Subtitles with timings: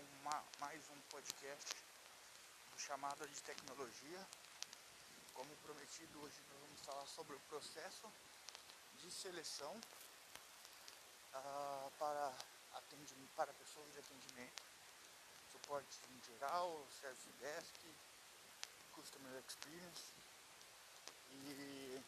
[0.00, 1.76] uma, mais um podcast
[2.72, 4.26] do Chamada de Tecnologia.
[5.34, 8.10] Como prometido, hoje nós vamos falar sobre o processo
[8.98, 9.78] de seleção
[11.34, 12.32] uh, para,
[12.72, 14.62] atendimento, para pessoas de atendimento,
[15.52, 17.94] suporte em geral, Service Desk,
[18.92, 20.14] Customer Experience.
[21.32, 22.02] E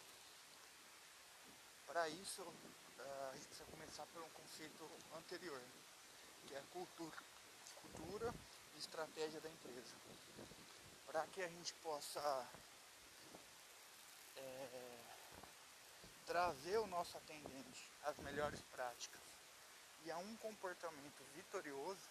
[1.87, 5.61] para isso uh, a gente precisa começar por um conceito anterior,
[6.47, 7.31] que é a cultura,
[7.82, 8.34] cultura
[8.74, 9.95] e estratégia da empresa.
[11.06, 12.48] Para que a gente possa
[14.36, 14.98] é,
[16.27, 19.20] trazer o nosso atendente às melhores práticas
[20.05, 22.08] e a um comportamento vitorioso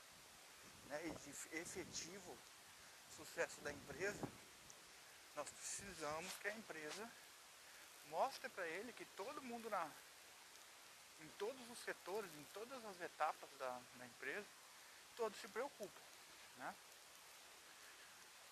[0.86, 2.38] né, e de efetivo
[3.16, 4.22] sucesso da empresa,
[5.36, 7.10] nós precisamos que a empresa
[8.08, 9.90] mostre para ele que todo mundo na,
[11.22, 14.46] em todos os setores, em todas as etapas da, da empresa,
[15.16, 16.02] todos se preocupam.
[16.58, 16.76] Né?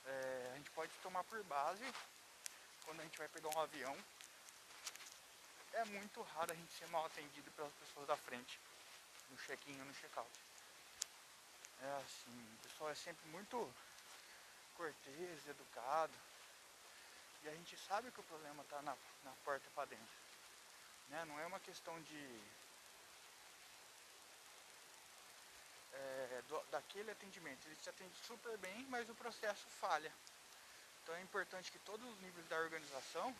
[0.05, 1.85] É, a gente pode tomar por base
[2.85, 3.95] quando a gente vai pegar um avião.
[5.73, 8.59] É muito raro a gente ser mal atendido pelas pessoas da frente,
[9.29, 10.29] no check-in ou no check-out.
[11.81, 13.73] É assim, o pessoal é sempre muito
[14.75, 16.13] cortês, educado.
[17.43, 20.17] E a gente sabe que o problema está na, na porta para dentro.
[21.09, 21.23] Né?
[21.25, 22.41] Não é uma questão de
[25.99, 27.65] é, do, daquele atendimento.
[27.67, 30.11] Ele te atende super bem, mas o processo falha.
[31.03, 33.35] Então é importante que todos os níveis da organização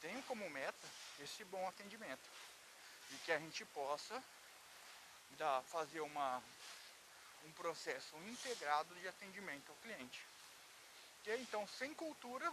[0.00, 0.88] tenham como meta
[1.20, 2.28] esse bom atendimento
[3.10, 4.22] e que a gente possa
[5.38, 6.42] dar, fazer uma,
[7.44, 10.26] um processo integrado de atendimento ao cliente.
[11.24, 12.52] E então, sem cultura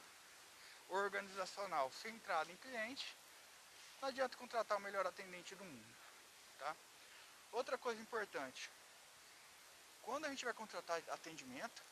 [0.89, 3.15] organizacional centrada em cliente,
[4.01, 5.95] não adianta contratar o melhor atendente do mundo.
[6.57, 6.75] Tá?
[7.51, 8.69] Outra coisa importante,
[10.01, 11.83] quando a gente vai contratar atendimento,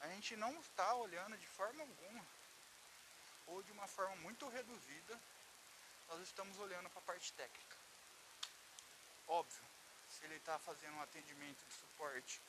[0.00, 2.26] a gente não está olhando de forma alguma
[3.46, 5.20] ou de uma forma muito reduzida,
[6.08, 7.76] nós estamos olhando para a parte técnica.
[9.26, 9.64] Óbvio,
[10.10, 12.40] se ele está fazendo um atendimento de suporte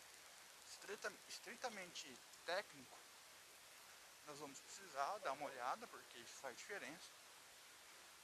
[1.28, 2.98] estritamente técnico,
[4.28, 7.12] nós vamos precisar dar uma olhada, porque isso faz diferença.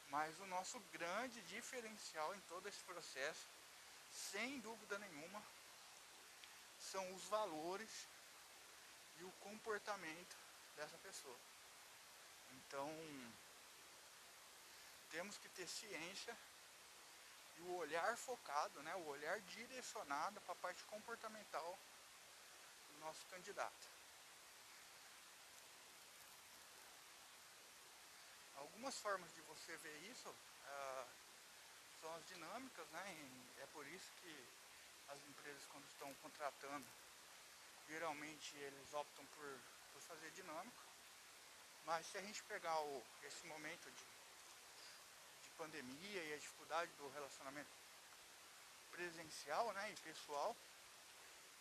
[0.10, 3.48] Mas o nosso grande diferencial em todo esse processo,
[4.12, 5.42] sem dúvida nenhuma,
[6.92, 8.08] são os valores
[9.20, 10.36] e o comportamento
[10.76, 11.38] dessa pessoa.
[12.52, 12.90] Então,
[15.10, 16.36] temos que ter ciência
[17.58, 21.80] e o olhar focado, né, o olhar direcionado para a parte comportamental
[22.90, 23.88] do nosso candidato.
[28.56, 31.08] Algumas formas de você ver isso uh,
[32.02, 33.32] são as dinâmicas, né?
[33.60, 34.61] É por isso que
[35.12, 36.86] as empresas quando estão contratando,
[37.88, 39.60] geralmente eles optam por,
[39.94, 40.84] por fazer dinâmico.
[41.86, 44.06] Mas se a gente pegar o, esse momento de,
[45.44, 47.70] de pandemia e a dificuldade do relacionamento
[48.92, 50.56] presencial né, e pessoal,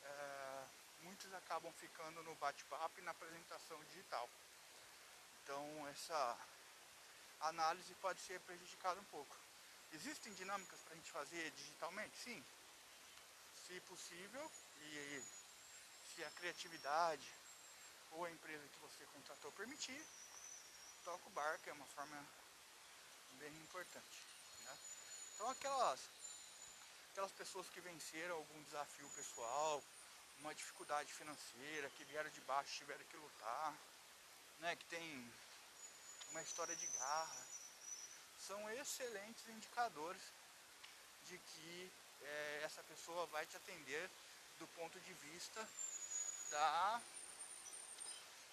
[0.03, 0.65] é,
[1.03, 4.29] muitos acabam ficando no bate-papo e na apresentação digital.
[5.43, 6.39] Então essa
[7.41, 9.35] análise pode ser prejudicada um pouco.
[9.93, 12.17] Existem dinâmicas para a gente fazer digitalmente?
[12.19, 12.45] Sim.
[13.71, 14.51] Se possível
[14.81, 15.23] e
[16.13, 17.33] se a criatividade
[18.11, 20.05] ou a empresa que você contratou permitir,
[21.05, 22.27] toca o barco, é uma forma
[23.39, 24.27] bem importante.
[24.65, 24.77] Né?
[25.35, 26.01] Então aquelas,
[27.13, 29.81] aquelas pessoas que venceram algum desafio pessoal,
[30.41, 33.73] uma dificuldade financeira, que vieram de baixo tiveram que lutar,
[34.59, 35.33] né, que tem
[36.33, 37.47] uma história de garra,
[38.49, 40.23] são excelentes indicadores
[41.29, 41.93] de que
[42.23, 44.11] é, essa pessoa vai te atender
[44.59, 45.67] do ponto de vista
[46.51, 47.01] da,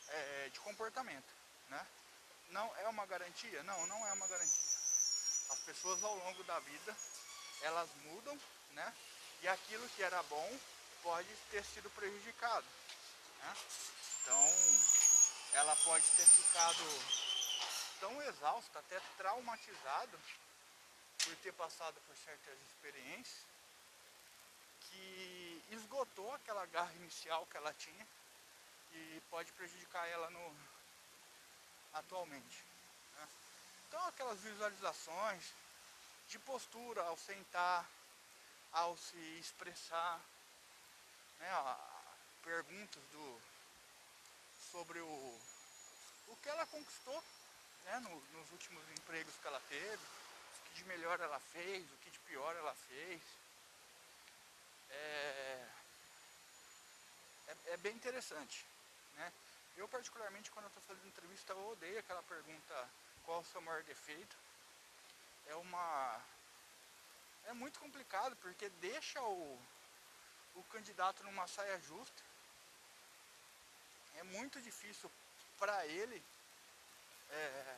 [0.08, 1.34] é, de comportamento.
[1.70, 1.88] Né?
[2.50, 3.62] Não é uma garantia?
[3.64, 4.78] Não, não é uma garantia.
[5.50, 6.96] As pessoas ao longo da vida
[7.62, 8.40] elas mudam,
[8.72, 8.94] né?
[9.42, 10.60] E aquilo que era bom
[11.02, 12.66] pode ter sido prejudicado.
[13.40, 13.56] Né?
[14.22, 14.50] Então
[15.54, 16.84] ela pode ter ficado
[18.00, 20.20] tão exausto, até traumatizado
[21.24, 23.57] por ter passado por certas experiências
[24.90, 28.08] que esgotou aquela garra inicial que ela tinha
[28.92, 30.56] e pode prejudicar ela no
[31.94, 32.64] atualmente.
[33.16, 33.28] Né?
[33.88, 35.54] Então aquelas visualizações
[36.28, 37.90] de postura ao sentar,
[38.72, 40.20] ao se expressar,
[41.40, 41.78] né,
[42.44, 43.42] perguntas do
[44.72, 45.40] sobre o,
[46.28, 47.24] o que ela conquistou
[47.86, 51.98] né, no, nos últimos empregos que ela teve, o que de melhor ela fez, o
[51.98, 53.22] que de pior ela fez.
[54.90, 55.68] É,
[57.48, 58.66] é, é bem interessante,
[59.16, 59.32] né?
[59.76, 62.90] Eu particularmente quando eu estou fazendo entrevista eu odeio aquela pergunta
[63.24, 64.36] qual o seu maior defeito.
[65.48, 66.22] É uma
[67.46, 69.60] é muito complicado porque deixa o,
[70.56, 72.24] o candidato numa saia justa.
[74.16, 75.12] É muito difícil
[75.58, 76.24] para ele
[77.30, 77.78] é,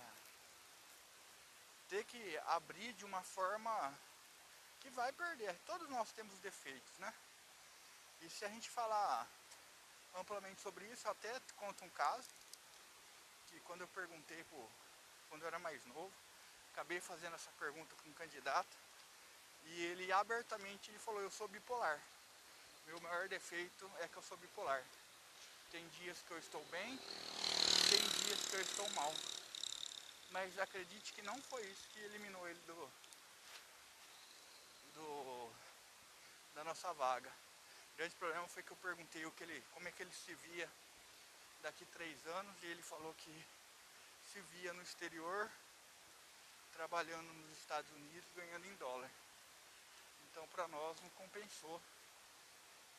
[1.90, 3.94] ter que abrir de uma forma
[4.80, 5.56] que vai perder.
[5.66, 7.14] Todos nós temos defeitos, né?
[8.22, 9.28] E se a gente falar
[10.16, 12.28] amplamente sobre isso, até conto um caso
[13.48, 14.70] que quando eu perguntei por,
[15.30, 16.12] quando eu era mais novo,
[16.74, 18.78] acabei fazendo essa pergunta com um candidato
[19.66, 22.00] e ele abertamente ele falou, eu sou bipolar.
[22.88, 24.84] Meu maior defeito é que eu sou bipolar.
[25.72, 26.98] Tem dias que eu estou bem,
[27.90, 29.14] tem dias que eu estou mal.
[30.32, 32.92] Mas acredite que não foi isso que eliminou ele do,
[35.00, 35.51] do
[36.56, 37.31] da nossa vaga.
[37.94, 40.34] O grande problema foi que eu perguntei o que ele, como é que ele se
[40.36, 40.69] via
[41.62, 43.46] daqui três anos e ele falou que
[44.31, 45.50] se via no exterior,
[46.74, 49.10] trabalhando nos Estados Unidos, ganhando em dólar.
[50.30, 51.81] Então para nós não compensou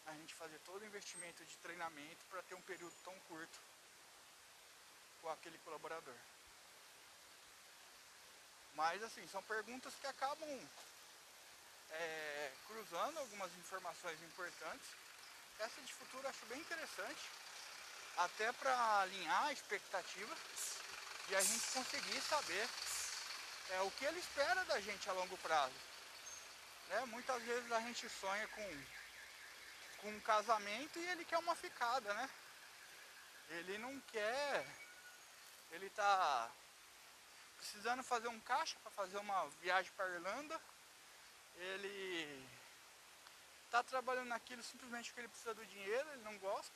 [0.07, 3.61] a gente fazer todo o investimento de treinamento para ter um período tão curto
[5.21, 6.17] com aquele colaborador.
[8.75, 10.69] Mas assim, são perguntas que acabam
[11.93, 14.89] é, cruzando algumas informações importantes.
[15.59, 17.21] Essa de futuro acho bem interessante,
[18.17, 20.35] até para alinhar a expectativa
[21.29, 22.69] e a gente conseguir saber
[23.71, 25.75] é, o que ele espera da gente a longo prazo.
[26.89, 27.05] Né?
[27.07, 28.85] Muitas vezes a gente sonha com,
[29.99, 32.29] com um casamento e ele quer uma ficada, né?
[33.51, 34.67] Ele não quer,
[35.73, 36.51] ele está
[37.59, 40.61] precisando fazer um caixa para fazer uma viagem para Irlanda,
[41.61, 42.49] ele
[43.67, 46.75] está trabalhando naquilo simplesmente porque ele precisa do dinheiro, ele não gosta.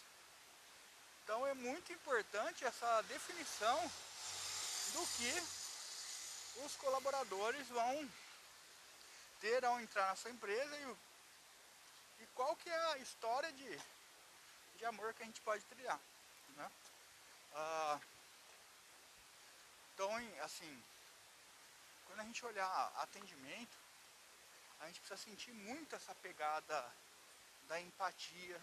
[1.23, 3.91] Então é muito importante essa definição
[4.93, 8.11] do que os colaboradores vão
[9.41, 13.81] ter ao entrar na sua empresa e, e qual que é a história de,
[14.77, 15.99] de amor que a gente pode trilhar.
[16.57, 16.71] Né?
[17.55, 18.01] Ah,
[19.95, 20.11] então,
[20.43, 20.85] assim,
[22.07, 23.84] quando a gente olhar atendimento,
[24.85, 26.93] a gente precisa sentir muito essa pegada
[27.69, 28.61] da empatia,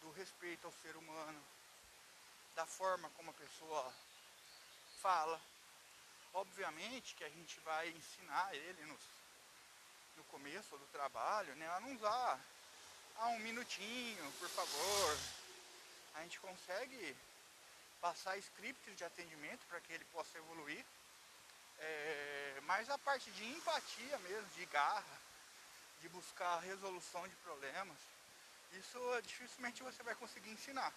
[0.00, 1.40] do respeito ao ser humano,
[2.56, 3.94] da forma como a pessoa
[5.00, 5.40] fala.
[6.34, 9.00] Obviamente que a gente vai ensinar ele nos,
[10.16, 12.40] no começo do trabalho, né, a não usar
[13.18, 15.18] ah, um minutinho, por favor.
[16.14, 17.16] A gente consegue
[18.00, 20.84] passar scripts de atendimento para que ele possa evoluir.
[21.82, 25.20] É, mas a parte de empatia mesmo, de garra,
[26.00, 27.98] de buscar resolução de problemas,
[28.72, 30.92] isso dificilmente você vai conseguir ensinar.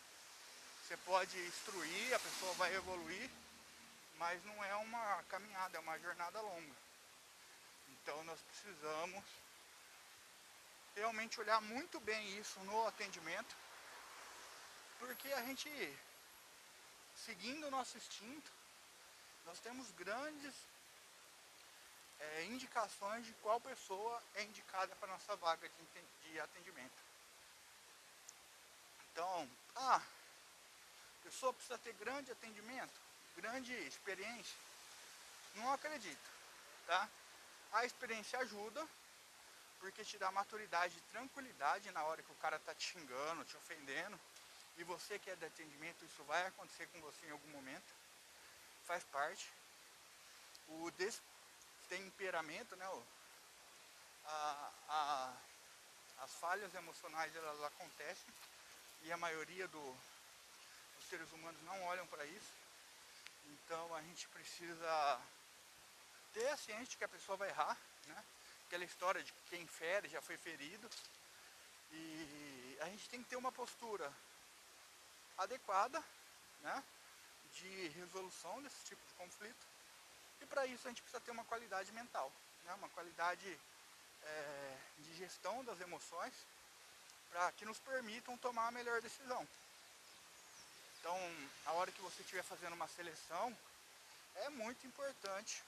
[0.82, 3.30] Você pode instruir, a pessoa vai evoluir,
[4.18, 6.76] mas não é uma caminhada, é uma jornada longa.
[7.90, 9.24] Então nós precisamos
[10.96, 13.56] realmente olhar muito bem isso no atendimento,
[15.00, 15.70] porque a gente
[17.24, 18.52] seguindo o nosso instinto,
[19.46, 20.54] nós temos grandes
[22.20, 27.04] é, indicações de qual pessoa é indicada para nossa vaga de, de atendimento.
[29.12, 33.00] Então, ah, a pessoa precisa ter grande atendimento,
[33.36, 34.58] grande experiência.
[35.56, 36.30] Não acredito,
[36.86, 37.08] tá?
[37.74, 38.86] A experiência ajuda,
[39.80, 43.56] porque te dá maturidade e tranquilidade na hora que o cara tá te xingando, te
[43.58, 44.20] ofendendo
[44.78, 47.94] e você que é de atendimento, isso vai acontecer com você em algum momento,
[48.84, 49.50] faz parte.
[50.68, 50.92] O
[51.86, 53.04] destemperamento, né,
[54.26, 55.34] a, a,
[56.24, 58.34] as falhas emocionais elas acontecem
[59.04, 59.98] e a maioria do,
[60.96, 62.52] dos seres humanos não olham para isso.
[63.46, 65.22] Então a gente precisa
[66.34, 67.78] ter a ciência que a pessoa vai errar,
[68.08, 68.26] né?
[68.66, 70.90] Aquela história de quem fere já foi ferido.
[71.92, 74.12] E a gente tem que ter uma postura
[75.38, 76.04] adequada
[76.62, 76.84] né,
[77.54, 79.75] de resolução desse tipo de conflito.
[80.42, 82.32] E para isso a gente precisa ter uma qualidade mental,
[82.66, 83.60] né, uma qualidade
[84.24, 86.34] é, de gestão das emoções
[87.30, 89.48] para que nos permitam tomar a melhor decisão.
[91.00, 91.18] Então,
[91.66, 93.56] a hora que você estiver fazendo uma seleção,
[94.36, 95.62] é muito importante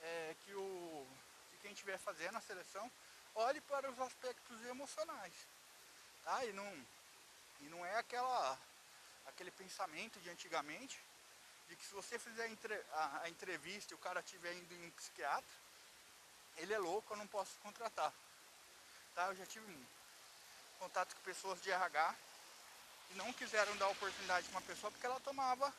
[0.00, 1.06] é, que, o,
[1.50, 2.90] que quem estiver fazendo a seleção
[3.34, 5.34] olhe para os aspectos emocionais.
[6.24, 6.44] Tá?
[6.44, 6.86] E não,
[7.60, 8.58] e não é aquela,
[9.26, 10.98] aquele pensamento de antigamente,
[11.68, 12.50] de que se você fizer
[12.92, 15.56] a, entrevista e o cara estiver indo em um psiquiatra,
[16.56, 18.12] ele é louco, eu não posso contratar.
[19.14, 19.26] Tá?
[19.26, 19.86] Eu já tive um
[20.78, 22.14] contato com pessoas de RH
[23.10, 25.72] e não quiseram dar oportunidade para uma pessoa porque ela tomava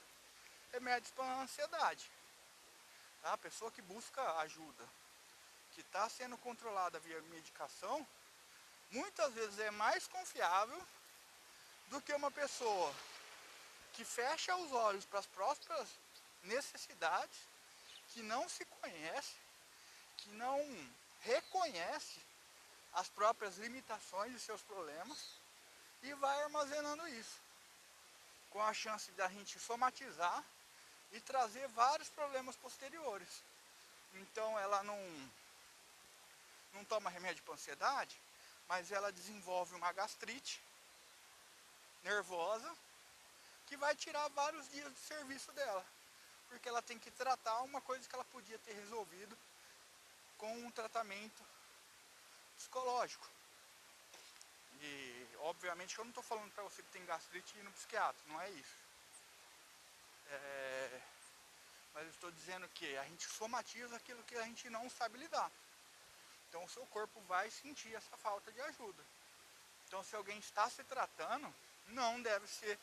[0.71, 2.09] remédios para ansiedade.
[3.21, 3.33] Tá?
[3.33, 4.87] A pessoa que busca ajuda,
[5.73, 8.05] que está sendo controlada via medicação,
[8.91, 10.81] muitas vezes é mais confiável
[11.87, 12.93] do que uma pessoa
[13.95, 15.89] que fecha os olhos para as próprias
[16.43, 17.37] necessidades,
[18.09, 19.35] que não se conhece,
[20.17, 20.59] que não
[21.21, 22.19] reconhece
[22.93, 25.17] as próprias limitações e seus problemas
[26.03, 27.39] e vai armazenando isso,
[28.49, 30.43] com a chance da gente somatizar
[31.11, 33.43] e trazer vários problemas posteriores.
[34.13, 35.31] Então ela não,
[36.73, 38.19] não toma remédio para ansiedade,
[38.67, 40.61] mas ela desenvolve uma gastrite
[42.03, 42.71] nervosa
[43.65, 45.85] que vai tirar vários dias de serviço dela,
[46.47, 49.37] porque ela tem que tratar uma coisa que ela podia ter resolvido
[50.37, 51.43] com um tratamento
[52.57, 53.27] psicológico.
[54.81, 58.39] E obviamente eu não estou falando para você que tem gastrite ir no psiquiatra, não
[58.41, 58.85] é isso.
[60.27, 61.01] É,
[61.93, 65.51] mas eu estou dizendo que a gente somatiza aquilo que a gente não sabe lidar.
[66.49, 69.03] Então o seu corpo vai sentir essa falta de ajuda.
[69.87, 71.53] Então se alguém está se tratando,
[71.87, 72.77] não deve ser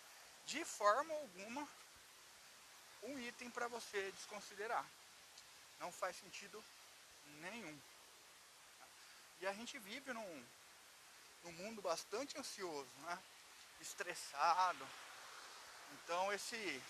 [0.46, 1.68] de forma alguma
[3.02, 4.86] um item para você desconsiderar.
[5.80, 6.62] Não faz sentido
[7.40, 7.80] nenhum.
[9.40, 10.46] E a gente vive num,
[11.42, 13.18] num mundo bastante ansioso, né?
[13.80, 14.86] estressado.
[15.92, 16.82] Então esse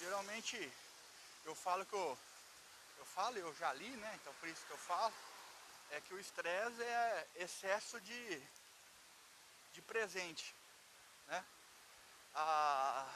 [0.00, 0.72] geralmente
[1.44, 2.18] eu falo que eu,
[2.98, 4.18] eu falo, eu já li, né?
[4.20, 5.14] Então por isso que eu falo,
[5.90, 8.42] é que o estresse é excesso de,
[9.74, 10.54] de presente.
[11.26, 11.44] Né?
[12.34, 13.06] A,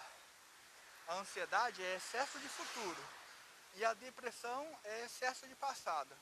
[1.09, 3.05] a ansiedade é excesso de futuro.
[3.75, 6.15] E a depressão é excesso de passado.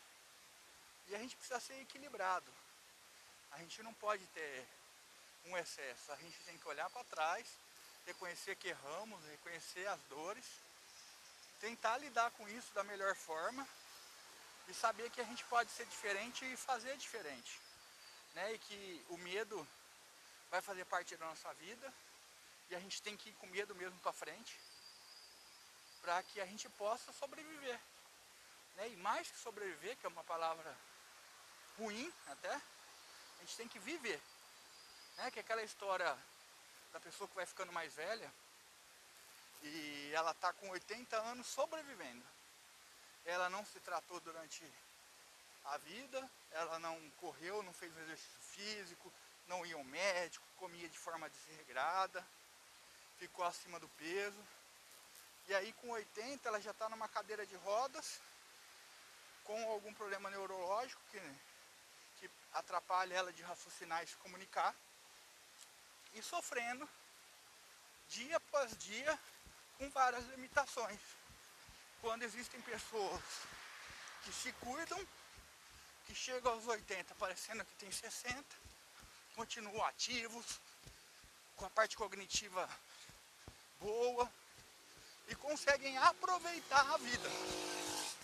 [1.09, 2.51] E a gente precisa ser equilibrado.
[3.53, 4.67] A gente não pode ter
[5.47, 6.13] um excesso.
[6.13, 7.47] A gente tem que olhar para trás,
[8.07, 10.45] reconhecer que erramos, reconhecer as dores,
[11.61, 13.67] tentar lidar com isso da melhor forma
[14.69, 17.61] e saber que a gente pode ser diferente e fazer diferente.
[18.35, 18.53] Né?
[18.53, 19.67] E que o medo
[20.51, 21.93] vai fazer parte da nossa vida
[22.71, 24.59] e a gente tem que ir com medo mesmo para frente
[26.00, 27.79] para que a gente possa sobreviver.
[28.77, 28.89] Né?
[28.89, 30.75] E mais que sobreviver, que é uma palavra
[31.77, 34.21] ruim até, a gente tem que viver.
[35.17, 35.31] Né?
[35.31, 36.17] Que é aquela história
[36.93, 38.33] da pessoa que vai ficando mais velha
[39.62, 42.25] e ela está com 80 anos sobrevivendo.
[43.27, 44.65] Ela não se tratou durante
[45.67, 49.12] a vida, ela não correu, não fez exercício físico,
[49.47, 52.27] não ia ao médico, comia de forma desregrada,
[53.21, 54.43] ficou acima do peso.
[55.47, 58.19] E aí com 80 ela já está numa cadeira de rodas,
[59.45, 61.21] com algum problema neurológico que,
[62.19, 64.75] que atrapalha ela de raciocinar e se comunicar.
[66.15, 66.89] E sofrendo
[68.09, 69.19] dia após dia
[69.77, 71.00] com várias limitações.
[72.00, 73.23] Quando existem pessoas
[74.25, 75.00] que se cuidam,
[76.07, 78.45] que chegam aos 80 parecendo que tem 60,
[79.37, 80.61] continuam ativos,
[81.57, 82.69] com a parte cognitiva
[83.81, 84.31] boa
[85.29, 87.29] e conseguem aproveitar a vida.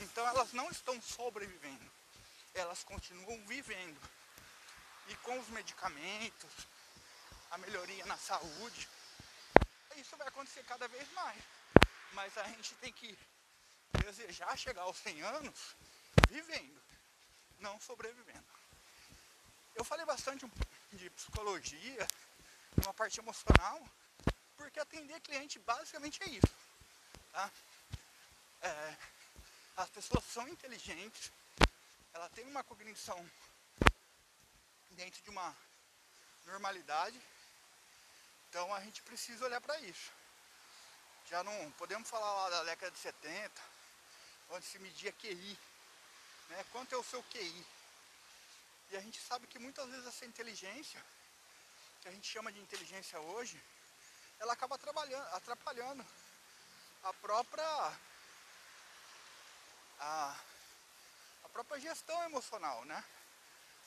[0.01, 1.91] Então elas não estão sobrevivendo,
[2.55, 4.01] elas continuam vivendo.
[5.09, 6.51] E com os medicamentos,
[7.51, 8.89] a melhoria na saúde,
[9.97, 11.43] isso vai acontecer cada vez mais.
[12.13, 13.17] Mas a gente tem que
[14.05, 15.77] desejar chegar aos 100 anos
[16.29, 16.83] vivendo,
[17.59, 18.45] não sobrevivendo.
[19.75, 20.51] Eu falei bastante
[20.93, 22.07] de psicologia,
[22.83, 23.87] uma parte emocional,
[24.57, 26.55] porque atender cliente basicamente é isso.
[27.33, 27.51] Tá?
[28.63, 28.97] É,
[29.77, 31.31] as pessoas são inteligentes,
[32.15, 33.19] ela tem uma cognição
[34.91, 35.55] dentro de uma
[36.47, 37.21] normalidade,
[38.49, 40.11] então a gente precisa olhar para isso.
[41.29, 43.63] Já não podemos falar lá da década de 70,
[44.51, 45.59] onde se media QI,
[46.49, 46.65] né?
[46.73, 47.67] Quanto é o seu QI?
[48.91, 51.05] E a gente sabe que muitas vezes essa inteligência,
[52.01, 53.61] que a gente chama de inteligência hoje,
[54.41, 54.79] ela acaba
[55.33, 56.05] atrapalhando
[57.03, 57.99] a própria
[59.99, 60.37] a,
[61.45, 63.05] a própria gestão emocional, né?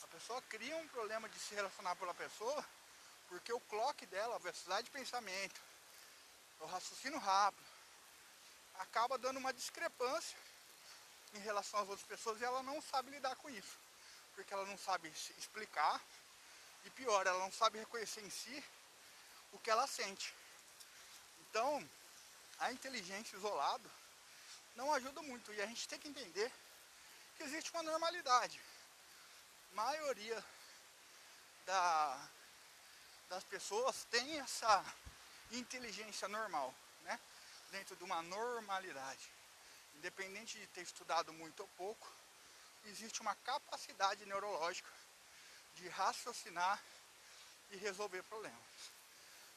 [0.02, 2.64] A pessoa cria um problema de se relacionar pela pessoa
[3.28, 5.60] porque o clock dela, a velocidade de pensamento,
[6.58, 7.70] o raciocínio rápido,
[8.74, 10.36] acaba dando uma discrepância
[11.34, 13.78] em relação às outras pessoas e ela não sabe lidar com isso.
[14.34, 16.00] Porque ela não sabe explicar
[16.84, 18.64] e pior, ela não sabe reconhecer em si
[19.52, 20.34] o que ela sente.
[21.50, 21.90] Então,
[22.60, 23.90] a inteligência isolada
[24.76, 26.50] não ajuda muito e a gente tem que entender
[27.36, 28.60] que existe uma normalidade.
[29.72, 30.44] A maioria
[31.66, 32.28] da
[33.28, 34.84] das pessoas tem essa
[35.52, 37.18] inteligência normal, né?
[37.70, 39.30] Dentro de uma normalidade.
[39.94, 42.12] Independente de ter estudado muito ou pouco,
[42.86, 44.90] existe uma capacidade neurológica
[45.76, 46.82] de raciocinar
[47.70, 48.58] e resolver problemas.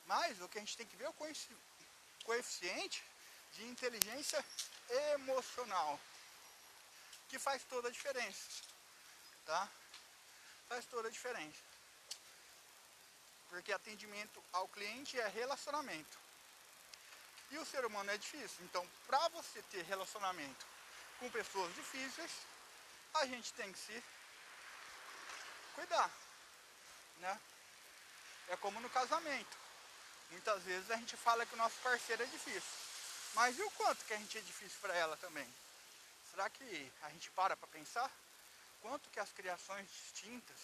[0.05, 1.13] Mas o que a gente tem que ver é o
[2.23, 3.03] coeficiente
[3.53, 4.43] de inteligência
[5.13, 5.99] emocional,
[7.29, 8.63] que faz toda a diferença,
[9.45, 9.69] tá?
[10.67, 11.61] Faz toda a diferença.
[13.49, 16.17] Porque atendimento ao cliente é relacionamento.
[17.51, 18.65] E o ser humano é difícil.
[18.65, 20.65] Então, para você ter relacionamento
[21.19, 22.31] com pessoas difíceis,
[23.13, 24.03] a gente tem que se
[25.75, 26.09] cuidar,
[27.19, 27.39] né?
[28.49, 29.62] É como no casamento.
[30.33, 32.77] Muitas vezes a gente fala que o nosso parceiro é difícil.
[33.35, 35.47] Mas e o quanto que a gente é difícil para ela também?
[36.31, 38.11] Será que a gente para para pensar?
[38.81, 40.57] Quanto que as criações distintas,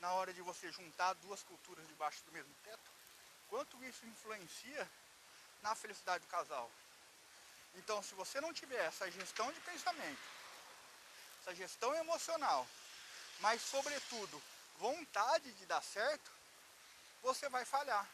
[0.00, 2.90] na hora de você juntar duas culturas debaixo do mesmo teto,
[3.50, 4.90] quanto isso influencia
[5.60, 6.70] na felicidade do casal?
[7.74, 10.22] Então, se você não tiver essa gestão de pensamento,
[11.42, 12.66] essa gestão emocional,
[13.40, 14.42] mas sobretudo
[14.78, 16.30] vontade de dar certo,
[17.22, 18.08] você vai falhar.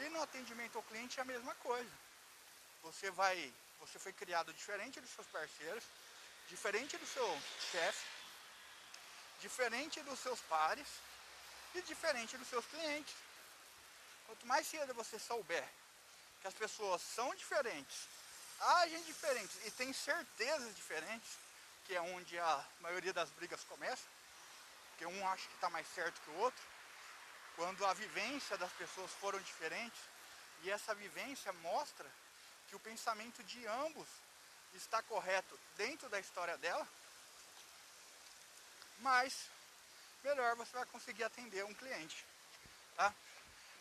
[0.00, 1.90] E no atendimento ao cliente é a mesma coisa.
[2.82, 5.84] Você vai, você foi criado diferente dos seus parceiros,
[6.48, 8.06] diferente do seu chefe,
[9.40, 10.88] diferente dos seus pares
[11.74, 13.14] e diferente dos seus clientes.
[14.26, 15.68] Quanto mais cedo você souber
[16.40, 18.08] que as pessoas são diferentes,
[18.58, 21.30] agem diferentes e têm certezas diferentes,
[21.84, 24.04] que é onde a maioria das brigas começa,
[24.90, 26.62] porque um acha que está mais certo que o outro,
[27.60, 30.00] quando a vivência das pessoas foram diferentes
[30.62, 32.10] e essa vivência mostra
[32.66, 34.08] que o pensamento de ambos
[34.72, 36.88] está correto dentro da história dela,
[39.00, 39.50] mais
[40.24, 42.24] melhor você vai conseguir atender um cliente.
[42.96, 43.12] Tá?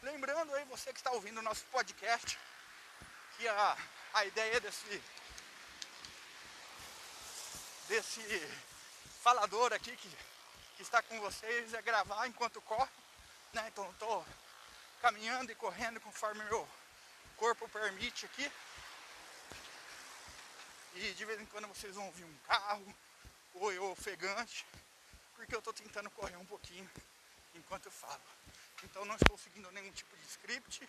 [0.01, 2.37] Lembrando aí, você que está ouvindo o nosso podcast,
[3.37, 3.77] que a,
[4.13, 5.03] a ideia desse,
[7.87, 8.21] desse
[9.23, 10.17] falador aqui que,
[10.75, 12.98] que está com vocês é gravar enquanto corre
[13.53, 13.67] né?
[13.67, 14.25] Então estou
[15.01, 16.67] caminhando e correndo conforme meu
[17.37, 18.51] corpo permite aqui.
[20.95, 22.95] E de vez em quando vocês vão ouvir um carro
[23.53, 24.65] ou eu ofegante,
[25.35, 26.89] porque eu estou tentando correr um pouquinho
[27.55, 28.21] enquanto eu falo.
[28.83, 30.87] Então não estou seguindo nenhum tipo de script,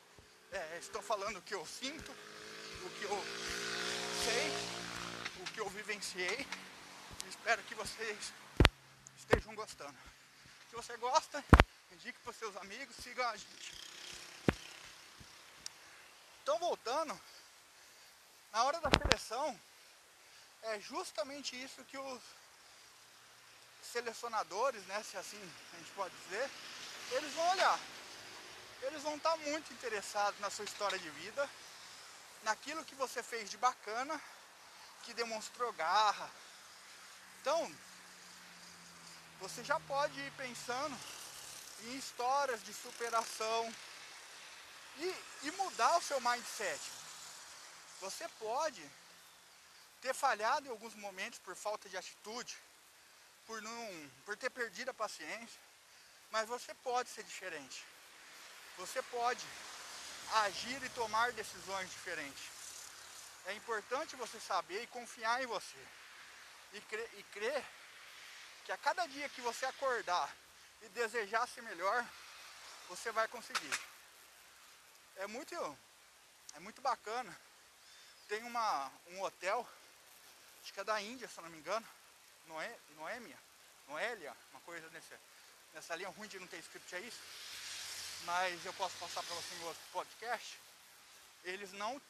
[0.53, 3.25] é, estou falando o que eu sinto, o que eu
[4.25, 6.47] sei, o que eu vivenciei.
[7.29, 8.33] Espero que vocês
[9.17, 9.97] estejam gostando.
[10.69, 11.45] Se você gosta,
[11.93, 13.75] indique para seus amigos, sigam a gente.
[16.43, 17.21] Então voltando,
[18.53, 19.61] na hora da seleção,
[20.63, 22.23] é justamente isso que os
[23.83, 25.41] selecionadores, né, se assim
[25.73, 26.51] a gente pode dizer,
[27.13, 27.79] eles vão olhar.
[28.83, 31.49] Eles vão estar muito interessados na sua história de vida,
[32.43, 34.21] naquilo que você fez de bacana,
[35.03, 36.31] que demonstrou garra.
[37.41, 37.75] Então,
[39.39, 40.97] você já pode ir pensando
[41.85, 43.75] em histórias de superação
[44.97, 45.15] e,
[45.45, 46.81] e mudar o seu mindset.
[48.01, 48.83] Você pode
[50.01, 52.57] ter falhado em alguns momentos por falta de atitude,
[53.47, 55.61] por, não, por ter perdido a paciência,
[56.31, 57.85] mas você pode ser diferente.
[58.79, 59.45] Você pode
[60.45, 62.45] agir e tomar decisões diferentes.
[63.47, 65.87] É importante você saber e confiar em você.
[66.73, 67.65] E crer, e crer
[68.65, 70.35] que a cada dia que você acordar
[70.83, 72.07] e desejar ser melhor,
[72.89, 73.79] você vai conseguir.
[75.17, 75.55] É muito,
[76.55, 77.37] é muito bacana.
[78.29, 79.69] Tem uma, um hotel,
[80.63, 81.87] acho que é da Índia, se não me engano,
[82.47, 83.39] Noé, Noêmia,
[83.89, 85.15] Noélia, uma coisa nesse,
[85.75, 87.21] nessa linha ruim de não ter script, é isso?
[88.25, 90.59] Mas eu posso passar para você em outro podcast.
[91.45, 92.01] Eles não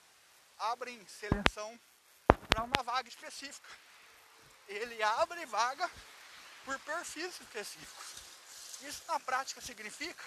[0.59, 1.79] abrem seleção
[2.49, 3.69] para uma vaga específica.
[4.69, 5.91] Ele abre vaga
[6.65, 8.30] por perfis específicos.
[8.83, 10.25] Isso na prática significa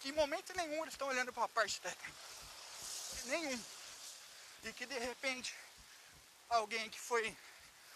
[0.00, 2.12] que em momento nenhum eles estão olhando para a parte técnica.
[3.24, 3.64] Nenhum.
[4.64, 5.54] E que de repente
[6.48, 7.36] alguém que foi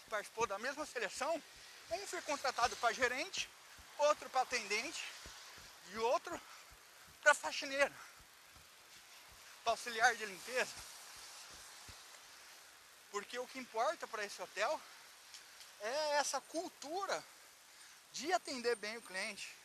[0.09, 1.41] participou da mesma seleção,
[1.89, 3.49] um foi contratado para gerente,
[3.97, 5.01] outro para atendente
[5.91, 6.39] e outro
[7.21, 7.93] para faxineiro,
[9.63, 10.75] para auxiliar de limpeza.
[13.09, 14.81] Porque o que importa para esse hotel
[15.79, 17.23] é essa cultura
[18.11, 19.55] de atender bem o cliente,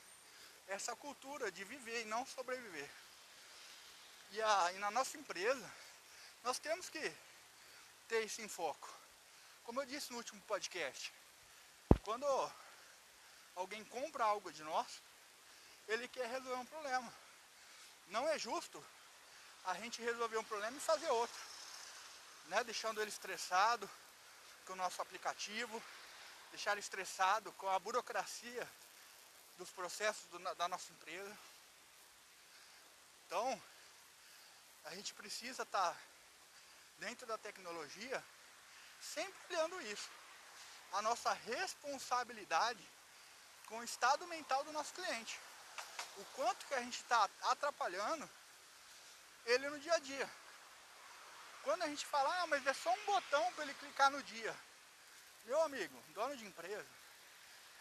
[0.68, 2.90] essa cultura de viver e não sobreviver.
[4.32, 5.72] E, a, e na nossa empresa,
[6.42, 7.12] nós temos que
[8.08, 8.92] ter isso em foco.
[9.64, 11.12] Como eu disse no último podcast,
[12.02, 12.26] quando
[13.54, 15.02] alguém compra algo de nós,
[15.88, 17.12] ele quer resolver um problema.
[18.08, 18.84] não é justo
[19.64, 21.40] a gente resolver um problema e fazer outro,
[22.46, 22.62] né?
[22.62, 23.90] Deixando ele estressado
[24.64, 25.82] com o nosso aplicativo,
[26.52, 28.68] deixar ele estressado com a burocracia
[29.56, 31.36] dos processos do, da nossa empresa.
[33.26, 33.62] Então,
[34.84, 35.96] a gente precisa estar
[36.98, 38.22] dentro da tecnologia
[39.00, 40.08] sempre olhando isso.
[40.92, 42.82] A nossa responsabilidade
[43.66, 45.38] com o estado mental do nosso cliente.
[46.16, 48.28] O quanto que a gente está atrapalhando
[49.46, 50.30] ele no dia a dia.
[51.62, 54.54] Quando a gente fala, ah, mas é só um botão para ele clicar no dia.
[55.44, 56.86] Meu amigo, dono de empresa,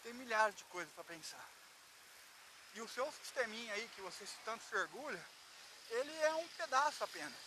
[0.02, 1.44] tem milhares de coisas para pensar.
[2.76, 5.24] E o seu sisteminha aí, que você tanto se orgulha,
[5.88, 7.40] ele é um pedaço apenas.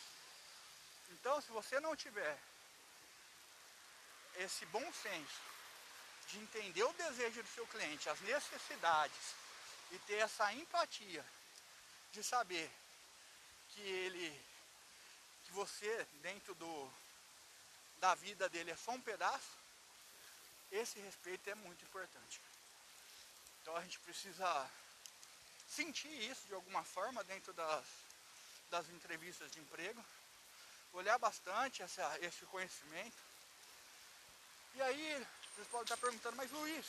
[1.11, 2.35] Então, se você não tiver
[4.37, 5.41] esse bom senso
[6.29, 9.35] de entender o desejo do seu cliente, as necessidades
[9.91, 11.23] e ter essa empatia
[12.11, 12.71] de saber
[13.69, 14.49] que ele
[15.45, 16.93] que você dentro do
[17.97, 19.57] da vida dele é só um pedaço,
[20.71, 22.41] esse respeito é muito importante.
[23.61, 24.71] Então a gente precisa
[25.69, 27.85] sentir isso de alguma forma dentro das,
[28.71, 30.03] das entrevistas de emprego,
[30.93, 33.17] olhar bastante essa, esse conhecimento.
[34.75, 36.85] E aí, vocês podem estar perguntando, mas Luiz,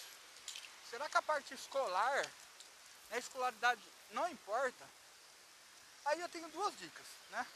[0.89, 2.25] será que a parte escolar,
[3.11, 4.89] né, a escolaridade não importa?
[6.07, 7.47] Aí eu tenho duas dicas, né?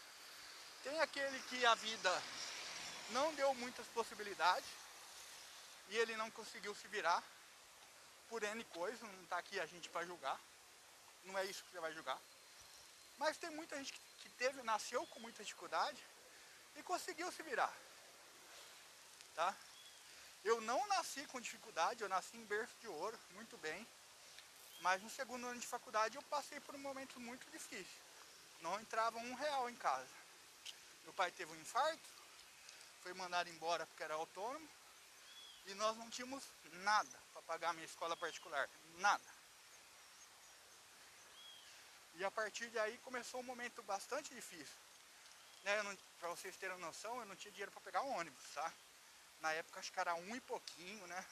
[0.83, 2.23] Tem aquele que a vida
[3.11, 4.69] não deu muitas possibilidades
[5.89, 7.23] e ele não conseguiu se virar
[8.29, 10.39] por N coisas, não está aqui a gente para julgar,
[11.25, 12.19] não é isso que você vai julgar.
[13.19, 16.03] Mas tem muita gente que teve, nasceu com muita dificuldade
[16.77, 17.73] e conseguiu se virar.
[19.35, 19.55] Tá?
[20.45, 23.87] Eu não nasci com dificuldade, eu nasci em berço de ouro, muito bem.
[24.81, 28.03] Mas no segundo ano de faculdade eu passei por um momento muito difícil.
[28.61, 30.15] Não entrava um real em casa.
[31.05, 32.09] Meu pai teve um infarto,
[33.03, 34.69] foi mandado embora porque era autônomo
[35.67, 36.45] e nós não tínhamos
[36.83, 39.34] nada para pagar a minha escola particular, nada.
[42.17, 44.77] E a partir daí começou um momento bastante difícil.
[45.65, 48.73] Né, para vocês terem noção, eu não tinha dinheiro para pegar um ônibus, tá?
[49.41, 51.25] Na época acho que era um e pouquinho, né?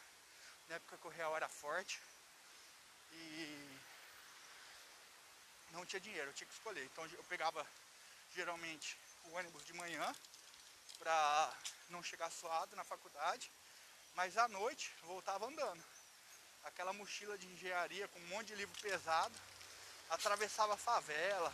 [0.69, 2.01] Na época que o real era forte.
[3.13, 3.79] E
[5.71, 6.85] não tinha dinheiro, eu tinha que escolher.
[6.85, 7.67] Então eu pegava
[8.35, 10.15] geralmente o ônibus de manhã
[10.99, 11.57] para
[11.91, 13.51] não chegar suado na faculdade,
[14.15, 15.85] mas à noite voltava andando.
[16.65, 19.35] Aquela mochila de engenharia com um monte de livro pesado,
[20.13, 21.53] atravessava a favela,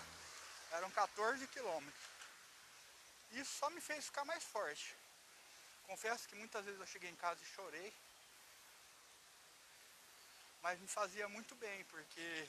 [0.73, 2.05] eram 14 quilômetros.
[3.31, 4.95] Isso só me fez ficar mais forte.
[5.87, 7.95] Confesso que muitas vezes eu cheguei em casa e chorei,
[10.61, 12.49] mas me fazia muito bem, porque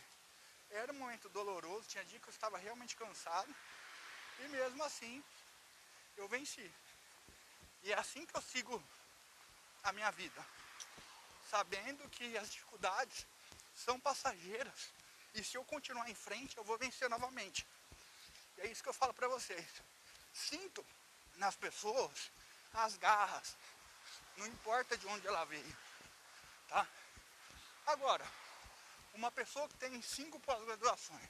[0.71, 3.55] era um momento doloroso, tinha dia que eu estava realmente cansado,
[4.39, 5.23] e mesmo assim
[6.17, 6.71] eu venci.
[7.83, 8.83] E é assim que eu sigo
[9.83, 10.45] a minha vida,
[11.49, 13.27] sabendo que as dificuldades
[13.75, 14.98] são passageiras
[15.33, 17.65] e se eu continuar em frente eu vou vencer novamente.
[18.57, 19.65] E é isso que eu falo para vocês.
[20.33, 20.85] Sinto
[21.37, 22.31] nas pessoas
[22.73, 23.57] as garras,
[24.37, 25.77] não importa de onde ela veio,
[26.67, 26.87] tá?
[27.87, 28.25] Agora,
[29.13, 31.29] uma pessoa que tem cinco pós-graduações,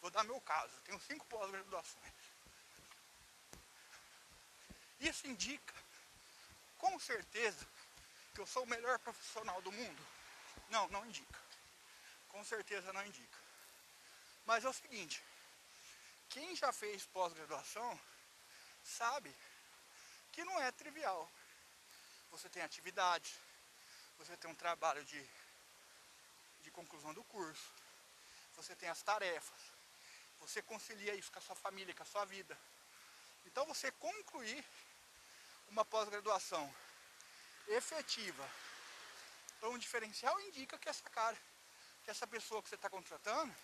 [0.00, 2.12] vou dar meu caso, tenho cinco pós-graduações.
[5.00, 5.74] Isso indica,
[6.78, 7.66] com certeza,
[8.34, 10.06] que eu sou o melhor profissional do mundo?
[10.70, 11.43] Não, não indica.
[12.44, 13.38] Com certeza não indica.
[14.44, 15.24] Mas é o seguinte,
[16.28, 17.98] quem já fez pós-graduação
[18.84, 19.34] sabe
[20.30, 21.26] que não é trivial.
[22.32, 23.32] Você tem atividades,
[24.18, 25.26] você tem um trabalho de
[26.64, 27.72] de conclusão do curso.
[28.56, 29.62] Você tem as tarefas.
[30.40, 32.58] Você concilia isso com a sua família, com a sua vida.
[33.46, 34.62] Então você concluir
[35.68, 36.64] uma pós-graduação
[37.68, 38.46] efetiva
[39.58, 41.38] para um diferencial indica que essa cara,
[42.04, 43.54] que essa pessoa que você está contratando,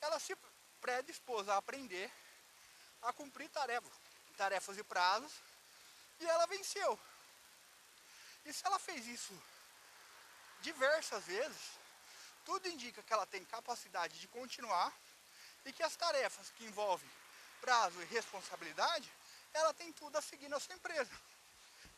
[0.00, 0.36] ela se
[0.80, 2.10] predispôs a aprender,
[3.02, 3.92] a cumprir tarefas,
[4.36, 5.32] tarefas e prazos,
[6.20, 6.98] e ela venceu.
[8.44, 9.36] E se ela fez isso
[10.60, 11.78] diversas vezes,
[12.44, 14.92] tudo indica que ela tem capacidade de continuar
[15.64, 17.10] e que as tarefas que envolvem
[17.60, 19.12] prazo e responsabilidade,
[19.52, 21.10] ela tem tudo a seguir na sua empresa.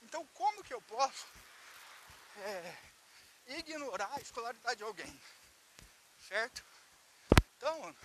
[0.02, 1.26] Então, como que eu posso
[2.38, 2.78] é,
[3.46, 5.20] ignorar a escolaridade de alguém?
[6.20, 6.64] Certo?
[7.56, 7.96] Então,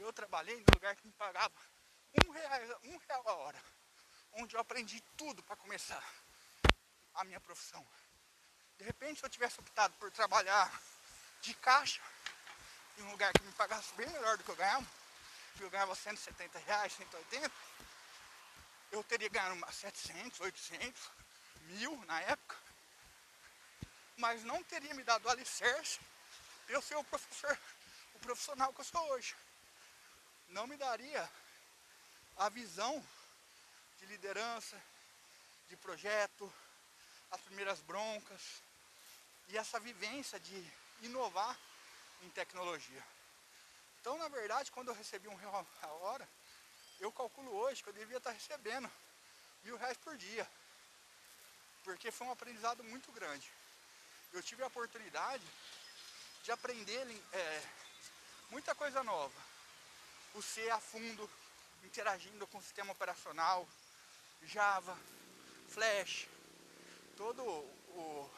[0.00, 1.54] eu trabalhei num lugar que me pagava
[2.24, 3.62] um real, um real a hora,
[4.32, 6.02] onde eu aprendi tudo para começar
[7.14, 7.86] a minha profissão.
[8.78, 10.70] De repente, se eu tivesse optado por trabalhar
[11.40, 12.02] de caixa
[12.98, 14.86] em um lugar que me pagasse bem melhor do que eu ganhava,
[15.60, 17.52] eu ganhava 170 reais, 180,
[18.90, 21.10] eu teria ganhado 700, 800,
[21.66, 22.56] mil na época,
[24.16, 26.00] mas não teria me dado o alicerce
[26.68, 27.58] eu ser o professor,
[28.14, 29.34] o profissional que eu sou hoje.
[30.48, 31.30] Não me daria
[32.36, 33.04] a visão
[33.98, 34.80] de liderança,
[35.68, 36.52] de projeto,
[37.30, 38.62] as primeiras broncas
[39.48, 40.72] e essa vivência de
[41.02, 41.58] inovar
[42.22, 43.04] em tecnologia.
[44.00, 46.28] Então, na verdade, quando eu recebi um real a hora,
[47.00, 48.90] eu calculo hoje que eu devia estar recebendo
[49.62, 50.48] mil reais por dia.
[51.82, 53.50] Porque foi um aprendizado muito grande.
[54.32, 55.42] Eu tive a oportunidade
[56.44, 57.62] de aprender é,
[58.50, 59.40] muita coisa nova.
[60.34, 61.28] O C a fundo,
[61.82, 63.66] interagindo com o sistema operacional,
[64.42, 64.96] Java,
[65.70, 66.28] Flash,
[67.16, 68.30] todo o.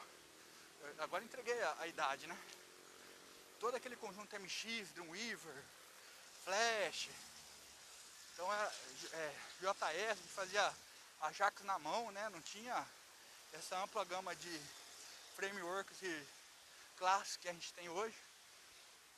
[0.98, 2.38] Agora entreguei a, a idade, né?
[3.58, 5.64] Todo aquele conjunto MX, Dreamweaver,
[6.44, 7.08] Flash.
[8.32, 8.72] Então era
[9.14, 10.72] é, JS, fazia
[11.22, 12.28] Ajax na mão, né?
[12.28, 12.86] Não tinha
[13.52, 14.60] essa ampla gama de
[15.34, 16.35] frameworks e
[16.96, 18.16] classes que a gente tem hoje.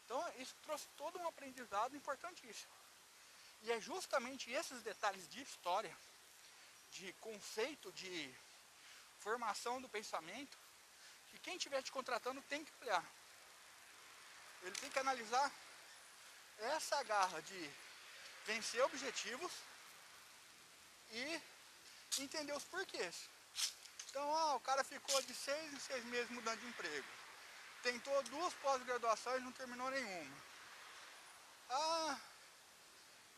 [0.04, 2.72] Então isso trouxe todo um aprendizado importantíssimo.
[3.62, 5.94] E é justamente esses detalhes de história,
[6.92, 8.34] de conceito, de
[9.18, 10.56] formação do pensamento,
[11.30, 13.04] que quem estiver te contratando tem que olhar.
[14.62, 15.52] Ele tem que analisar
[16.58, 17.70] essa garra de
[18.46, 19.52] vencer objetivos
[21.10, 21.42] e
[22.18, 23.28] entender os porquês.
[24.08, 27.17] Então, ah, o cara ficou de seis em seis meses mudando de emprego.
[27.82, 30.36] Tentou duas pós-graduações e não terminou nenhuma.
[31.70, 32.18] Ah,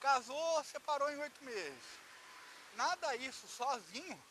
[0.01, 1.85] casou, separou em oito meses.
[2.75, 4.23] Nada isso sozinho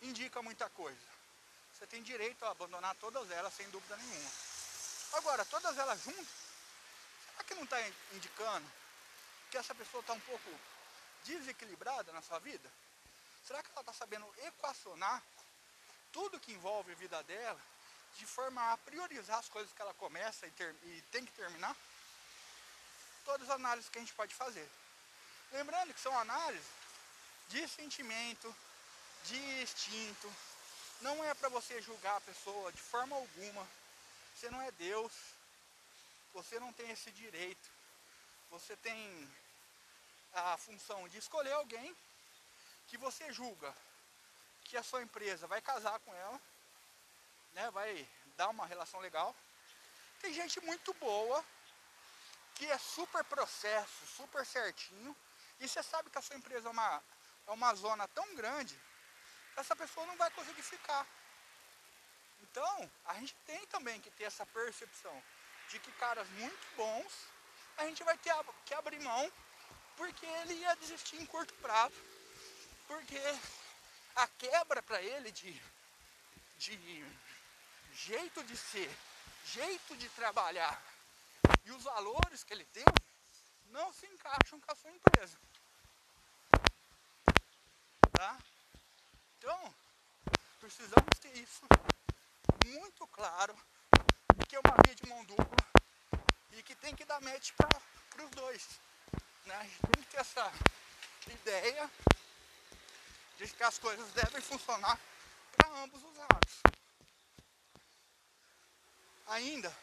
[0.00, 1.14] indica muita coisa.
[1.72, 4.30] Você tem direito a abandonar todas elas sem dúvida nenhuma.
[5.14, 6.26] Agora, todas elas juntas,
[7.30, 7.76] será que não está
[8.12, 8.66] indicando
[9.50, 10.50] que essa pessoa está um pouco
[11.24, 12.70] desequilibrada na sua vida?
[13.46, 15.22] Será que ela está sabendo equacionar
[16.12, 17.60] tudo que envolve a vida dela
[18.16, 21.76] de forma a priorizar as coisas que ela começa e, ter, e tem que terminar?
[23.24, 24.68] Todas as análises que a gente pode fazer.
[25.52, 26.66] Lembrando que são análises
[27.48, 28.54] de sentimento,
[29.24, 30.32] de instinto.
[31.00, 33.66] Não é para você julgar a pessoa de forma alguma.
[34.34, 35.12] Você não é Deus.
[36.32, 37.70] Você não tem esse direito.
[38.50, 39.30] Você tem
[40.32, 41.94] a função de escolher alguém
[42.88, 43.74] que você julga
[44.64, 46.40] que a sua empresa vai casar com ela,
[47.54, 49.34] né, vai dar uma relação legal.
[50.20, 51.44] Tem gente muito boa,
[52.54, 55.16] que é super processo, super certinho,
[55.60, 57.02] e você sabe que a sua empresa é uma,
[57.46, 58.78] é uma zona tão grande,
[59.56, 61.06] essa pessoa não vai conseguir ficar.
[62.42, 65.22] Então, a gente tem também que ter essa percepção
[65.68, 67.12] de que caras muito bons,
[67.76, 68.32] a gente vai ter
[68.64, 69.32] que abrir mão,
[69.96, 71.94] porque ele ia desistir em curto prazo,
[72.86, 73.18] porque
[74.16, 75.60] a quebra para ele de,
[76.58, 77.04] de
[77.94, 78.90] jeito de ser,
[79.46, 80.82] jeito de trabalhar
[81.64, 82.84] e os valores que ele tem
[83.66, 85.38] não se encaixam com a sua empresa.
[88.12, 88.38] Tá?
[89.38, 89.74] Então,
[90.60, 91.62] precisamos ter isso
[92.66, 93.56] muito claro,
[94.48, 95.66] que é uma via de mão dupla
[96.52, 98.80] e que tem que dar match para os dois.
[99.46, 99.56] Né?
[99.56, 100.52] A gente tem que ter essa
[101.26, 101.90] ideia
[103.38, 104.98] de que as coisas devem funcionar
[105.56, 106.73] para ambos os lados.
[109.26, 109.74] Ainda,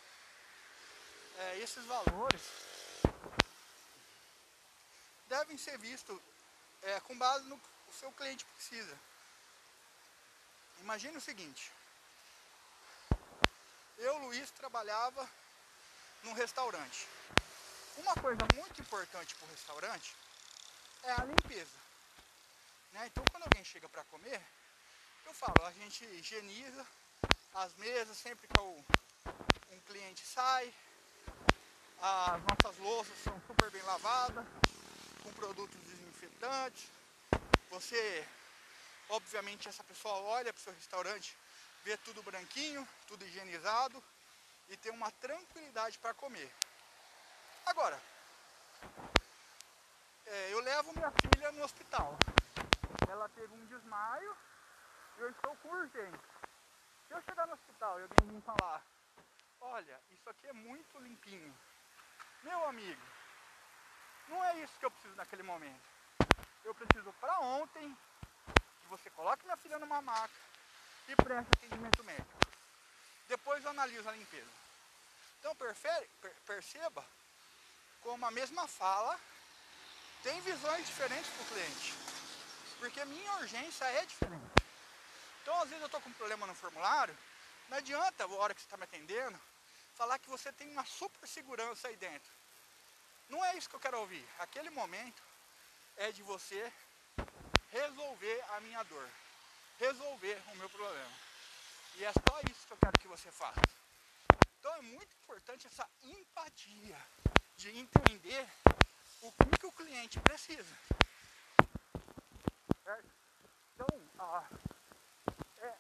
[1.38, 2.42] é, esses valores
[5.28, 6.20] devem ser vistos
[6.84, 8.98] é, com base no que o seu cliente precisa.
[10.80, 11.72] Imagine o seguinte,
[13.98, 15.30] eu, Luiz, trabalhava
[16.24, 17.08] num restaurante.
[17.98, 20.16] Uma coisa muito importante para o restaurante
[21.04, 21.78] é a limpeza.
[22.94, 23.08] Né?
[23.08, 24.42] Então quando alguém chega para comer,
[25.26, 26.86] eu falo, a gente higieniza
[27.54, 28.84] as mesas sempre que um
[29.92, 30.74] cliente sai,
[32.02, 34.46] as nossas louças são super bem lavadas,
[35.22, 36.88] com produtos desinfetantes.
[37.70, 38.28] Você,
[39.10, 41.38] obviamente, essa pessoa olha para o seu restaurante,
[41.84, 44.02] vê tudo branquinho, tudo higienizado
[44.70, 46.50] e tem uma tranquilidade para comer.
[47.66, 48.02] Agora,
[50.26, 52.18] é, eu levo minha filha no hospital
[53.10, 54.38] ela teve um desmaio
[55.18, 56.20] e eu estou com urgência.
[57.08, 58.82] Se eu chegar no hospital e alguém me falar,
[59.62, 61.56] olha, isso aqui é muito limpinho,
[62.44, 63.02] meu amigo,
[64.28, 65.82] não é isso que eu preciso naquele momento.
[66.64, 67.98] Eu preciso para ontem
[68.82, 70.34] que você coloque minha filha numa maca
[71.08, 72.40] e preste atendimento médico.
[73.28, 74.52] Depois eu analiso a limpeza.
[75.40, 75.56] Então
[76.46, 77.06] perceba
[78.02, 79.20] como a mesma fala
[80.24, 81.94] tem visões diferentes para o cliente.
[82.80, 84.62] Porque minha urgência é diferente.
[85.42, 87.18] Então, às vezes eu estou com um problema no formulário,
[87.70, 89.40] não adianta, a hora que você está me atendendo,
[90.02, 92.32] falar que você tem uma super segurança aí dentro.
[93.30, 94.28] Não é isso que eu quero ouvir.
[94.40, 95.22] Aquele momento
[95.96, 96.74] é de você
[97.70, 99.08] resolver a minha dor,
[99.78, 101.12] resolver o meu problema.
[101.98, 103.62] E é só isso que eu quero que você faça.
[104.58, 106.98] Então é muito importante essa empatia
[107.56, 108.50] de entender
[109.22, 110.76] o que, que o cliente precisa.
[112.84, 113.12] Certo?
[113.76, 114.48] Então, ah,
[115.60, 115.78] é,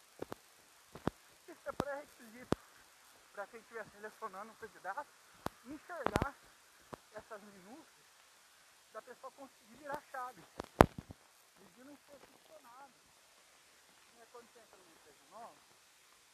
[1.48, 2.61] isso é pré-requisito
[3.42, 5.10] para quem estiver selecionando o candidato
[5.66, 6.36] enxergar
[7.12, 8.06] essas minúcias
[8.94, 10.44] da pessoa conseguir virar chave.
[11.60, 12.94] E não ser ficcionado.
[14.14, 14.28] Né?
[14.32, 14.86] Quando você entra no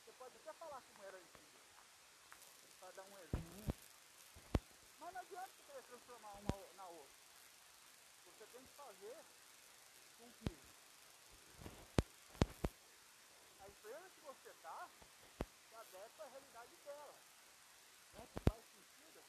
[0.04, 1.58] você pode até falar como era antigo.
[2.78, 3.74] Para dar um exemplo.
[5.00, 7.18] Mas não adianta você querer transformar uma na outra.
[8.26, 9.26] Você tem que fazer
[10.18, 10.60] com que
[13.62, 14.90] a empresa que você está
[16.28, 17.16] a realidade dela,
[18.12, 19.24] né, que faz sentido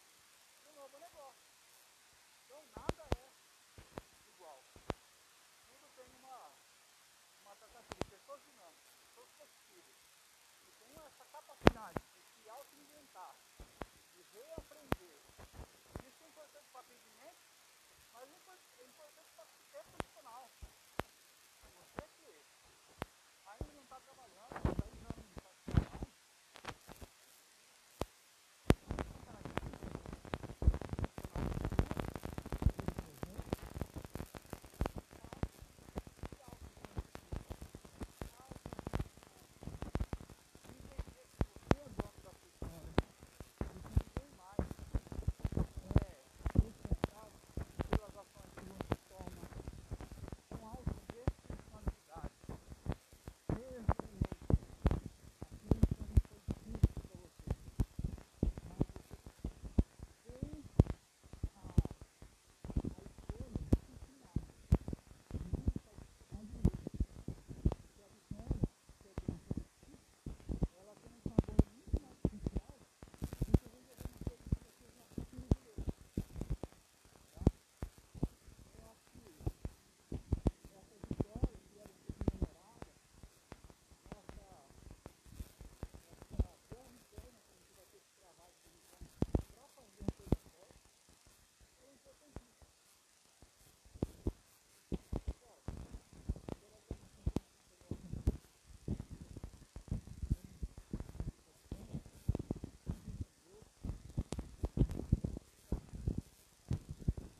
[0.64, 1.46] no novo negócio.
[2.44, 4.64] Então nada é igual.
[5.68, 6.52] Tudo tem uma,
[7.44, 9.96] uma tratativa de pessoas dinâmicas, pessoas possíveis
[10.64, 13.36] que tem essa capacidade de se auto-inventar,
[14.12, 15.22] de reaprender.
[16.04, 17.46] Isso é importante para o atendimento,
[18.12, 18.28] mas
[18.78, 20.07] é importante para o